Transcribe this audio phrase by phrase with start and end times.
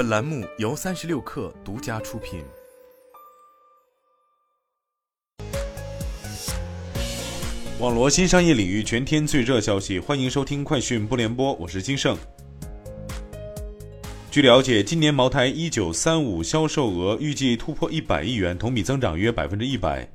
[0.00, 2.42] 本栏目由三十六氪独家出品。
[7.78, 12.16] 网罗新商业领域全天最热消息，欢迎收听快讯不联播，我是金盛。
[14.30, 20.08] 据了解，今年茅台一九三五销售额预计突破一百亿元，同比增长约百分之一百。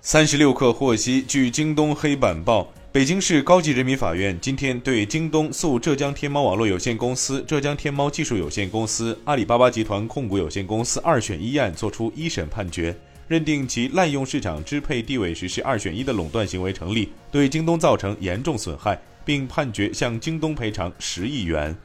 [0.00, 2.72] 三十六氪获悉，据京东黑板报。
[2.92, 12.92] 北京市高级人民法院今天对京东诉浙江天猫网络有限公司、浙江天猫技术有限公司、阿里巴巴集团控股有限公司二选一案作出一审判决，
[13.28, 21.76] 认定其滥用市场支配地位实施二选一的垄断行为成立，对京东造成严重损害，并判决向京东赔偿十亿元。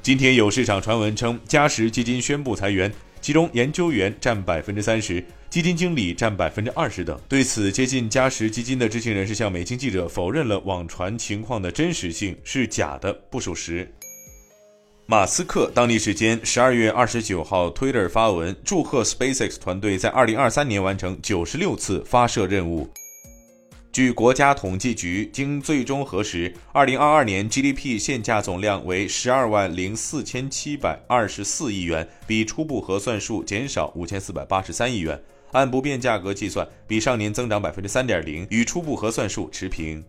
[0.00, 2.90] 今天有市场传闻称，嘉实基金宣布裁员。
[3.20, 7.20] 其中研究员占百分之三十，基金经理占百分之二十等。
[7.28, 13.86] 对此，接近嘉实基金的知情人士向美经记者否认了网传情况的真实性，是假的，不属实。
[15.04, 22.88] 马斯克当地时间十二月二十九号，Twitter 发文祝贺 SpaceX 团队在二零二三年完成九十六次发射任务。
[23.92, 35.22] 据国家统计局经最终核实，二零二二年 GDP 现价总量为十二万零四千七百二十四亿元，比初步核算数减少五千四百八十三亿元。
[35.52, 40.02] 按不变价格计算，比上年增长百分之三点零，与初步核算数持平。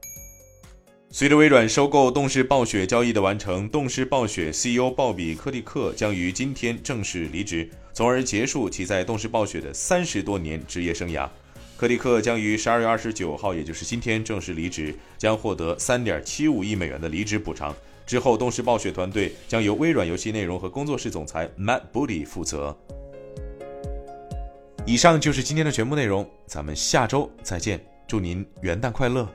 [1.10, 11.30] 随着微软收购动视暴雪交易的完成，动视暴雪 CEO 鲍比·柯蒂克将于今天正式离职，从而结束其在动视暴雪的三十多年职业生涯。
[11.78, 17.76] 克里克将于十二月二十九号，也就是今天正式离职，将获得三点七五亿美元的离职补偿。
[18.08, 22.76] 之后，动视暴雪团队将由微软游戏内容和工作室总裁 Matt Booty 负责。
[24.86, 29.28] 以上就是今天的全部内容，咱们下周再见，祝您元旦快乐！